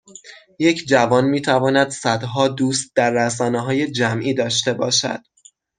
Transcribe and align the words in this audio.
یک 0.59 0.85
جوان 0.87 1.25
میتواند 1.25 1.89
صدها 1.89 2.47
دوست 2.47 2.91
در 2.95 3.11
رسانههای 3.11 3.91
جمعی 3.91 4.33
داشته 4.33 4.73
باشد 4.73 5.19